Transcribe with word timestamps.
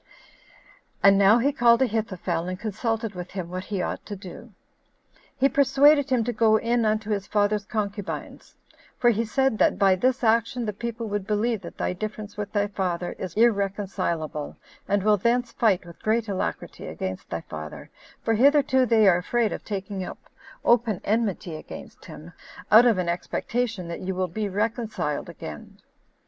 And 1.03 1.15
now 1.15 1.37
he 1.37 1.51
called 1.51 1.83
Ahithophel, 1.83 2.47
and 2.47 2.59
consulted 2.59 3.13
with 3.13 3.29
him 3.29 3.49
what 3.51 3.65
he 3.65 3.83
ought 3.83 4.03
to 4.07 4.15
do: 4.15 4.51
he 5.37 5.47
persuaded 5.47 6.09
him 6.09 6.23
to 6.23 6.33
go 6.33 6.57
in 6.57 6.85
unto 6.85 7.11
his 7.11 7.27
father's 7.27 7.65
concubines; 7.67 8.55
for 8.97 9.11
he 9.11 9.23
said 9.23 9.59
that 9.59 9.77
"by 9.77 9.95
this 9.95 10.23
action 10.23 10.65
the 10.65 10.73
people 10.73 11.07
would 11.09 11.27
believe 11.27 11.61
that 11.61 11.77
thy 11.77 11.93
difference 11.93 12.35
with 12.35 12.51
thy 12.51 12.65
father 12.65 13.13
is 13.19 13.35
irreconcilable, 13.35 14.57
and 14.87 15.03
will 15.03 15.17
thence 15.17 15.51
fight 15.51 15.85
with 15.85 16.01
great 16.01 16.27
alacrity 16.27 16.87
against 16.87 17.29
thy 17.29 17.41
father, 17.41 17.91
for 18.23 18.33
hitherto 18.33 18.87
they 18.87 19.07
are 19.07 19.17
afraid 19.19 19.53
of 19.53 19.63
taking 19.63 20.03
up 20.03 20.17
open 20.65 20.99
enmity 21.03 21.55
against 21.55 22.05
him, 22.05 22.33
out 22.71 22.87
of 22.87 22.97
an 22.97 23.07
expectation 23.07 23.87
that 23.87 24.01
you 24.01 24.15
will 24.15 24.27
be 24.27 24.49
reconciled 24.49 25.29
again." 25.29 25.77